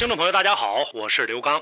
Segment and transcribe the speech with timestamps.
[0.00, 1.60] 听众朋友，大家好，我是刘刚。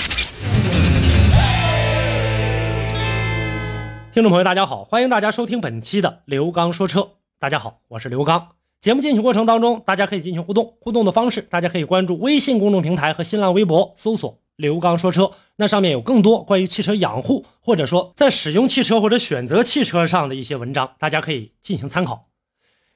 [4.12, 7.14] 听众朋友，大家好，欢迎大家收听本期的刘刚说车。
[7.40, 8.50] 大家好，我是刘刚。
[8.80, 22.28] 节目进行过程当中，大家可以进行互动，互动的方式，大家可以关注微信公众平台和新浪微博，搜索“刘刚说车”，那上面有更多关于汽车养护，或者说在使用汽车或者选择汽车上的一些文章，大家可以进行参考。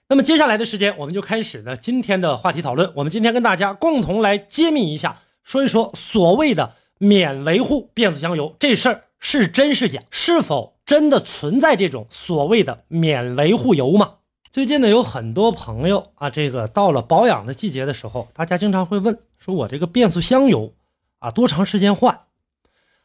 [0.06, 2.92] 那么接下来的时间，我们就开始呢今天的话题讨论。
[2.94, 14.14] 我们今天跟大家共同来揭秘一下，说一说所谓的免维护变速箱油这事儿是真是假，是否真的存在这种所谓的免维护油吗？
[14.50, 20.74] 最近呢，有很多朋友啊，这个到了保养的季节的时候，大家经常会问，说我这个变速箱油
[21.20, 22.20] 啊，多长时间换？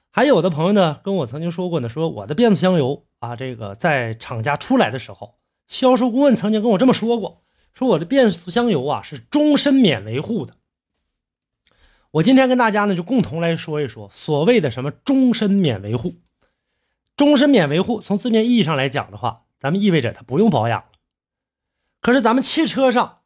[0.10, 5.36] 还有的朋友呢，跟我曾经说过呢，说我的变速箱油啊，这个在厂家出来的时候，
[5.68, 10.56] 销售顾问曾经跟我这么说过，说我的变速箱油啊是终身免维护的。
[12.18, 16.16] 我今天跟大家呢，就共同来说一说所谓的什么终身免维护。
[17.16, 20.86] 终身免维护，从字面意义上来讲的话，咱们意味着它不用保养。
[22.02, 23.20] 可是咱们汽车上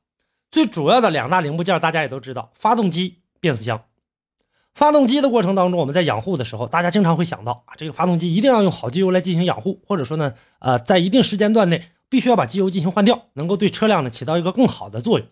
[0.50, 3.83] 最主要的两大零部件，大家也都知道，发动机、变速箱。
[4.73, 15.28] 发动机的过程当中，我们在养护的时候，大家经常会想到啊，这个发动机一定要用好机油来进行养护，或者说呢，呃，在一定时间段内必须要把机油进行换掉，能够对车辆呢起到一个更好的作用。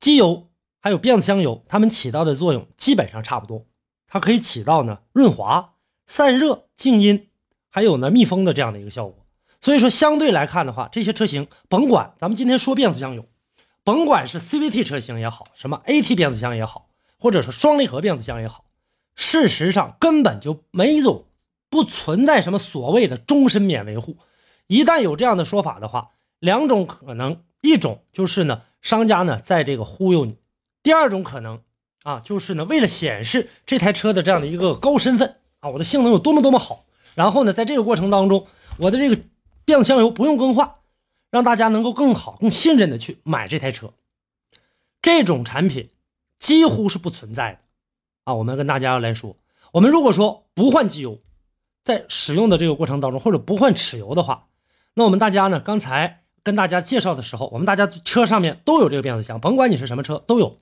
[0.00, 0.48] 机油
[0.86, 3.66] 还有变速箱油，它们起到的作用基本上差不多，
[4.06, 5.72] 它可以起到呢润滑、
[6.06, 7.28] 散热、静音，
[7.68, 9.26] 还有呢密封的这样的一个效果。
[9.60, 13.26] 所以说，相对来看的话，这些车型，甭管咱们今天说变速箱油，
[13.82, 16.88] 甭管是 CVT 车型也好，什么 AT 变速箱也好，
[17.18, 18.66] 或者是双离合变速箱也好，
[19.16, 21.26] 事实上根本就没有
[21.68, 24.18] 不存在什么所谓的终身免维护。
[24.68, 30.34] 一旦有这样的说法的话，两种可能，一种就是呢，商家呢在这个忽悠你；
[30.86, 31.60] 第二种可能
[32.04, 36.84] 啊，就是呢为了显示这台车的这样的一个高身份啊，我的性能有多么多么好，
[37.16, 38.46] 然后呢，在这个过程当中，
[38.78, 39.20] 我的这个。
[39.64, 40.74] 变速箱油不用更换，
[41.28, 43.92] 让大家能够更好、更信任的去买这台车。
[45.02, 45.90] 这种产品
[46.38, 47.58] 几乎是不存在的
[48.22, 48.34] 啊！
[48.34, 49.36] 我们跟大家来说，
[49.72, 51.18] 我们如果说不换机油，
[51.82, 54.46] 在使用的这个过程当中，或者不换齿油的话，
[54.94, 60.56] 那我们大家呢，刚才跟大家介绍的时候，我们大家车上面都有这个变速箱，甭管你是什么车都有。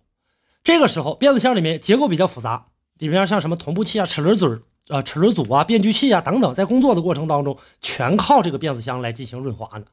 [0.64, 4.48] 这个时候，变速箱里面结构比较复杂，里面像什么同步器啊、齿轮嘴
[4.88, 9.84] 呃，齿轮组啊、变矩器啊等等，在工作的过程当中，全靠这个变速箱来进行润滑呢。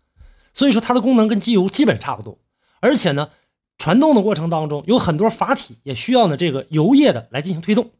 [0.54, 2.40] 所以说，它的功能跟机油基本差不多。
[2.80, 3.30] 而且呢，
[3.78, 7.92] 传动的过程当中，有很多阀体也需要呢这个油液的来进行推动。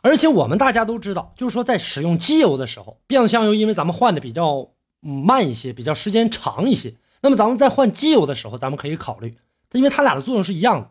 [0.00, 6.94] 而且我们大家都知道，就是说在使用机油的时候，变速箱油因为咱们换的比较慢一些，比较时间长一些。
[7.22, 9.36] 那么咱们在换机油的时候，咱们可以考虑，
[9.72, 10.90] 因为它俩的作用是一样的。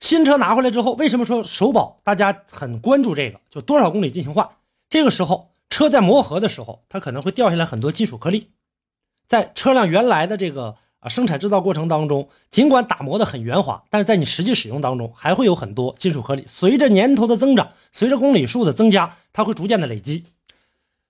[0.00, 3.40] 新车拿回来之后，为什么说首保大家很关注这个？
[3.50, 4.48] 就多少公里进行换？
[4.88, 8.50] 这个时候车在磨合的时候，它可能会掉下来很多金属颗粒。
[9.26, 16.44] 在车辆原来的这个啊生产制造过程当中，尽管打磨的很圆滑，但是在你实际使用当中，还会有很多金属颗粒。
[16.48, 20.26] 随着年头的增长，随着公里数的增加，它会逐渐的累积。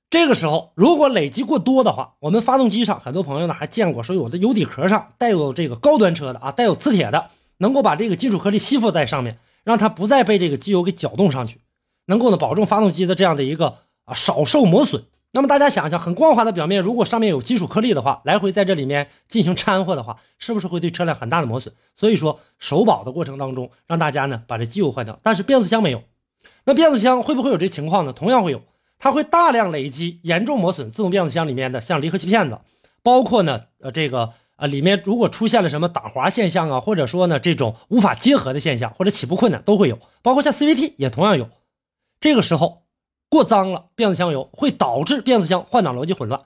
[0.09, 7.29] 这个时候，如果累积过多的话，我们发动机上很多朋友呢还见过说，有的油底壳上带有这个高端车的啊，带有磁铁的。
[7.59, 11.61] 能够把这个金属颗粒吸附在上面，让它不再被这个机油给搅动上去，
[12.07, 15.05] 能够呢保证发动机的这样的一个啊少受磨损。
[15.33, 21.75] 那么大家想一想，很光滑的表面，如果上面有金属颗粒的话，来回在这里面进行掺和的话，是不是会对车辆很大的磨损？
[21.95, 25.19] 所以说，首保的过程当中，让大家呢把这机油换掉。
[25.23, 26.03] 但是变速箱没有，
[26.65, 28.13] 那变速箱会不会有这情况呢？
[28.15, 28.63] 同样会有，
[28.99, 32.59] 它会大量累积，严重磨损自动变速箱里面的像离合器片子，
[33.03, 34.33] 包括呢呃这个。
[34.57, 41.49] 啊，里面如果出现了什么打滑现象啊，或者说呢这种无法结合的现象，或者起步困难都会有，包括像 CVT 也同样有。
[42.21, 42.85] 这个时候
[43.29, 46.41] 过脏了，变速箱油会导致变速箱换挡逻辑混乱。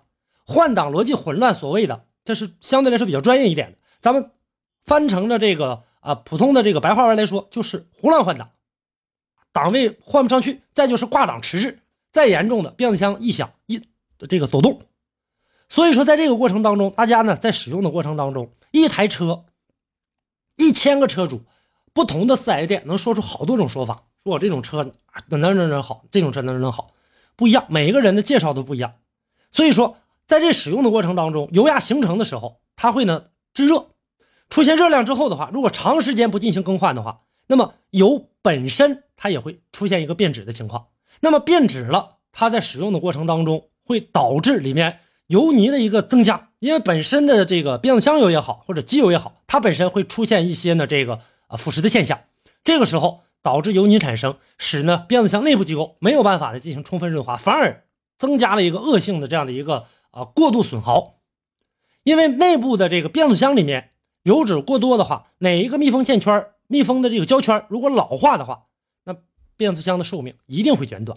[0.45, 4.33] 换挡逻辑混乱，所谓的这是相对来说比较专业一点的，咱们
[4.85, 8.51] 翻成了这个啊普通的这个白话文来说，就是胡乱换挡，
[9.53, 11.79] 档位换不上去，再就是挂档迟滞，
[12.11, 13.81] 再严重的变速箱异响一
[14.29, 14.81] 这个抖动。
[15.71, 19.45] 所以说，在这个过程当中，大家呢在使用的过程当中，一台车，
[20.57, 21.43] 一千个车主，
[21.95, 24.03] 不同的四 S 店能说出好多种说法。
[24.23, 24.83] 说我这种车
[25.29, 26.91] 哪哪哪哪好，这种车哪哪哪好，
[27.37, 28.97] 不一样，每一个人的介绍都不一样。
[29.51, 29.97] 所以说，
[30.27, 33.91] 在这使用的过程当中，油压形成的时候，它会呢制热，
[34.51, 40.89] 出现热量之后的话，如果长时间不进行更换的话，那么油本身它也会出现一个变质的情况。
[41.21, 45.01] 那么变质了，它在使用的过程当中会导致里面
[45.31, 52.19] 油泥的一个增加，因为本身的这个变速箱油也好，或者机油也好，它本身会出现一些呢这个啊腐蚀的现象，
[52.65, 57.85] 这个时候导致油泥产生，使呢变速箱内部机构没有办法的进行充分润滑，反而
[58.19, 61.21] 增加了一个恶性的这样的一个啊过度损耗，
[62.03, 63.93] 因为内部的这个变速箱里面
[64.25, 68.65] 油脂过多的话，哪一个密封线圈、密封的这个胶圈如果老化的话，
[69.05, 69.15] 那
[69.57, 71.17] 变速箱的寿命一定会减短。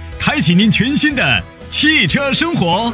[0.23, 2.93] 开启您全新的汽车生活。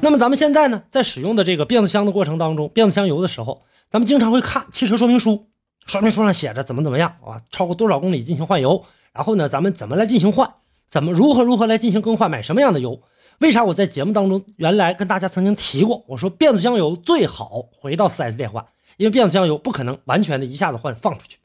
[0.00, 3.60] 那么咱们现在呢，在使用的这个变速箱的过程当中，变速箱油的时候，
[3.90, 5.48] 咱们经常会看汽车说明书，
[5.84, 8.82] 说明书上写着怎么怎么样啊，超过多少公里进行换油，
[9.12, 10.50] 然后呢，咱们怎么来进行换，
[10.90, 13.02] 怎么如何如何来进行更换，买什么样的油？
[13.40, 18.64] 为啥我在节目当中原来跟大家曾经提过，我说变速箱油最好回到 4S 店换，
[18.96, 21.38] 因为变速箱油不可能完全的一下子换放出去。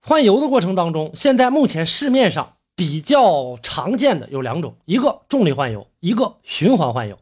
[0.00, 7.18] 换油的过程当中，现在目前市面上比较常见的有两种，一个重力换油，一个循环换油。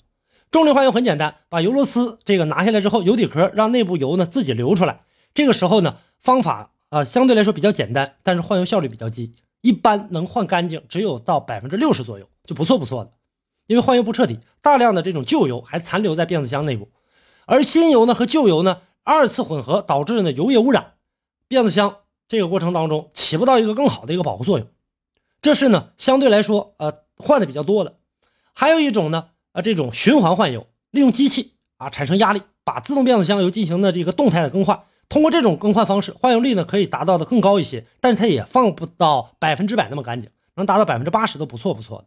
[0.50, 5.02] 重力换油很简单，把油螺丝这个拿下来之后，油底壳让内部油呢自己流出来。
[5.34, 13.12] 这个时候呢，方法啊相对来说比较简单，但是换油效率比较低，一般能换干净只有到百分之六十左右，就不错不错的。
[13.66, 16.88] 因为换油不彻底，大量的这种旧油还残留在变速箱内部，
[17.46, 20.94] 而新油呢和旧油呢二次混合导致呢油液污染，
[21.48, 21.96] 变速箱
[22.28, 24.66] 这个过程当中起不到一个更好的一个保护作用。
[25.42, 27.96] 这是呢相对来说呃换的比较多的，
[28.52, 29.28] 还有一种呢。
[29.52, 34.80] 啊，这种循环换油，利用机器啊产生压力，把自动变速箱油进行的这个动态的更换。
[35.08, 42.04] 通过这种更换方式，换油率呢可以达到的更高一些，但是它也放不到百分之百那么干净，能达到百分之八十都不错不错的。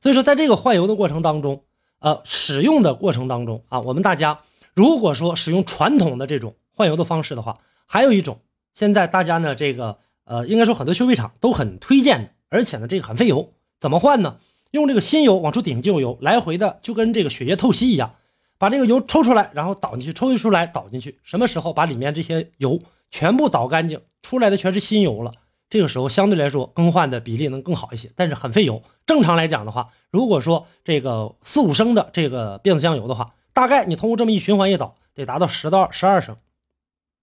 [0.00, 1.62] 所以说，在这个换油的过程当中，
[1.98, 4.40] 呃，使用的过程当中啊，我们大家
[4.76, 7.56] 如果说使用传统的这种换油的方式的话，
[7.86, 8.40] 还有一种，
[8.74, 14.36] 现在大家呢这个呃，应该说很多修理厂都很推荐的，而且呢这个很费油，怎么换呢？
[14.72, 18.16] 用这个新油往出顶旧油，来回的就跟这个血液透析一样，
[18.58, 21.18] 把这个油抽出来，然后倒进去，抽出来倒进去。
[21.22, 22.78] 什么时候把里面这些油
[23.10, 25.32] 全部倒干净，出来的全是新油了？
[25.70, 28.82] 这个时候相对来说更换的比例能更好一些，但是很费油。
[29.06, 36.36] 正常来讲的话，如果说这个四五升的这个变速箱油的话，大概你通过这么一循环一倒，得达到十到十二升，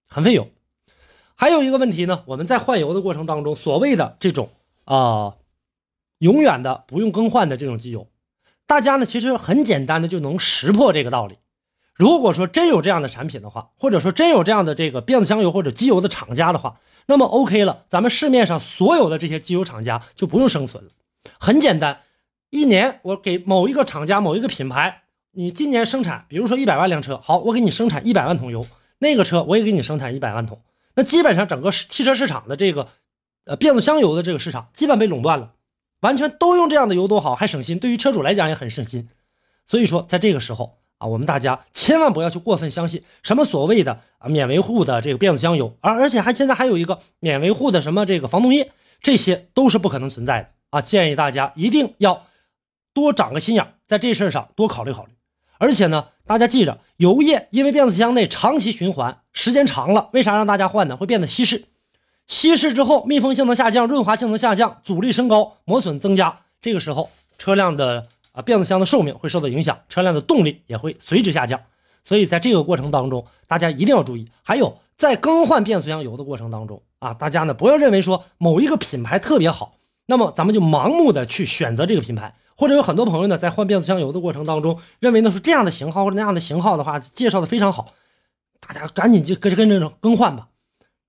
[0.07, 0.49] 很费油。
[1.35, 4.49] 还有一个问题呢，我们在换油的过程当中，所谓的这种
[4.85, 5.35] 啊。
[6.17, 8.07] 永远的不用更换的这种机油，
[8.65, 11.37] 大家呢其实很简单的就能识破这个道理。
[11.93, 20.89] 如果说真有这样的产品的话，或者说真有这样的这个变速箱油或者机油的厂家的话，那么 OK 了，咱们市面上所有的这些机油厂家就不用生存了。
[21.39, 22.01] 很简单，
[22.49, 25.02] 一年我给某一个厂家某一个品牌，
[25.35, 28.65] 你今年生产，比如说一百万辆车，好，我给你生产一百万桶油，
[28.99, 30.61] 那个车我也给你生产一百万桶，
[30.95, 32.87] 那基本上整个汽车市场的这个
[33.45, 35.53] 呃变速箱油的这个市场基本被垄断了。
[36.01, 39.07] 完全都用这样的油多好，还省心，对于车主来讲也很省心。
[39.65, 48.71] 所以说，在这个时候啊，我们大家千万不要去过分相信什么所谓的免维护的这个变速箱油，而而且还现在还有一个免维护的什么这个防冻液，
[49.01, 50.81] 这些都是不可能存在的啊！
[50.81, 52.27] 建议大家一定要
[52.93, 55.13] 多长个心眼，在这事儿上多考虑考虑。
[55.57, 60.97] 而且呢，大家记着，油液因为变速箱内长期循环时间长了，为啥让大家换呢？
[60.97, 61.65] 会变得稀释。
[62.27, 66.39] 稀释之后，密封性能下降，润滑性能下降，阻力升高，磨损增加。
[66.61, 71.59] 这个时候，车辆的啊变速箱的寿命会受到影响，车辆的动力也会随之下降。
[72.05, 74.27] 所以在这个过程当中，大家一定要注意。
[74.41, 82.35] 还有在更换变速箱油的过程当中啊，大家呢不要认为说某一个品牌特别好，那么咱们就盲目的去选择这个品牌。
[82.55, 87.93] 或者有很多朋友呢在换变速箱油的过程当中，认为呢说这样的型号或者那样的型号的话介绍的非常好，
[88.59, 90.49] 大家赶紧就跟着跟着更换吧。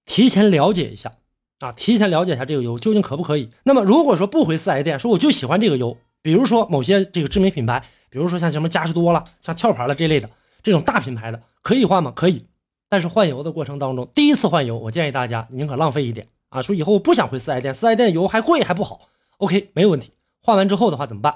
[0.05, 1.13] 提前了解一下
[1.61, 3.51] 啊，提前了解一下这个油究竟可不可以。
[3.65, 10.29] 那么如果说不回四 S 店，说我就喜欢这个油，比如说某些这个知名品牌，比如说像什么嘉实多了、像壳牌了这类的
[10.63, 12.13] 这种大品牌的，可以换吗？
[12.15, 12.47] 可以。
[12.89, 19.09] 但是换油的过程当中，第一次换油，我建议大家宁可浪费一点啊，说以后我不想回四 S 店，四 S 店油还贵还不好。
[19.39, 20.13] OK，没有问题。
[20.47, 21.35] 换完之后的话怎么办？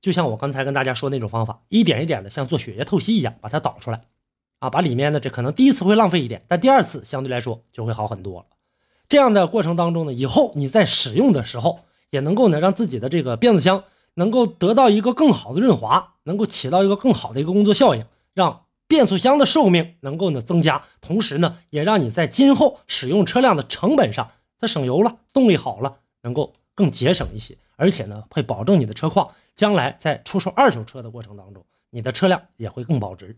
[0.00, 4.02] 就像我刚才跟大家说那种方法，一点一点的像做血液透析一样，把它导出来，
[4.58, 8.46] 啊，把里面的这可能第一次会浪费一点，但第二次相对来说就会好很多了。
[9.08, 13.84] 这样的过程当中呢，以后你在使用的时候，也能够呢让自己的这个变速箱
[14.14, 33.36] 能够得到一个更好的润滑，能够起到一个更好的一个工作效应，让变速箱的寿命能够呢增加，同时呢也让你在今后使用车辆的成本上，它省油了，动力好了，能够更节省一些，而且呢会保证你的车况将来在出售二手车的过程当中，你的车辆也会更保值。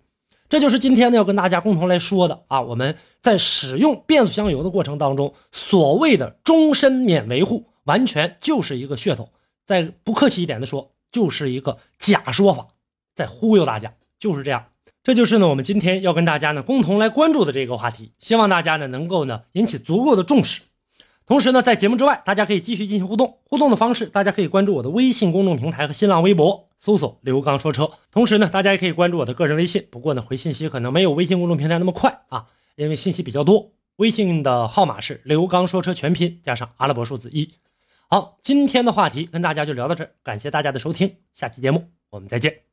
[0.49, 2.61] 这就是今天呢要跟大家共同来说的啊！
[2.61, 9.31] 我们在使用变速箱油的过程当中，所谓的终身免维护，完全就是一个噱头。
[9.65, 12.67] 再不客气一点的说，就是一个假说法，
[13.15, 14.67] 在忽悠大家，就是这样。
[15.05, 20.63] 这就是呢我们今天要跟大家呢共同来关注的这个话题，希望大家呢能够呢引起足够的重视。
[21.31, 23.39] 同时呢，在节目之外，大家可以继续进行互动。
[23.45, 27.89] 互动的方式，大家可以关注我的微信公众平台和新浪微博，搜索“刘刚说车”。
[28.11, 29.87] 同时呢，大家也可以关注我的个人微信。
[29.93, 33.71] 不过呢，回信息可能没有微信公众平台那么快啊，因为信息比较多。
[33.95, 37.49] 微信的号码是“刘刚说车”全拼加上阿拉伯数字一。
[38.09, 42.70] 好，今天的话题跟大家就聊到这儿，感谢大家的收听，下期节目我们再见。